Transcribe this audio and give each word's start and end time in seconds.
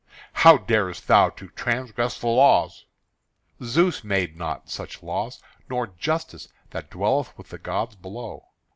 "How 0.33 0.57
daredst 0.57 1.05
thou 1.07 1.29
to 1.29 1.49
transgress 1.51 2.17
the 2.19 2.25
laws?" 2.25 2.85
"Zeus 3.63 4.03
made 4.03 4.35
not 4.35 4.67
such 4.67 5.03
laws, 5.03 5.43
nor 5.69 5.85
Justice 5.85 6.47
that 6.71 6.89
dwelleth 6.89 7.37
with 7.37 7.49
the 7.49 7.59
gods 7.59 7.95
below. 7.97 8.47